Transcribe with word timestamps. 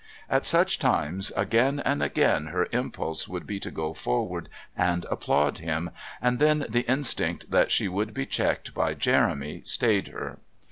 At 0.31 0.47
such 0.47 0.79
times, 0.79 1.31
again 1.37 1.79
and 1.85 2.01
again, 2.01 2.47
her 2.47 2.67
impulse 2.71 3.27
would 3.27 3.45
be 3.45 3.59
to 3.59 3.69
go 3.69 3.93
forward 3.93 4.49
and 4.75 5.05
applaud 5.11 5.59
him, 5.59 5.91
and 6.19 6.39
then, 6.39 6.65
the 6.67 6.89
instinct 6.89 7.51
that 7.51 7.69
she 7.69 7.87
would 7.87 8.11
be 8.11 8.25
checked 8.25 8.73
by 8.73 8.95
Jeremy 8.95 9.61
stayed 9.63 10.07
her. 10.07 10.39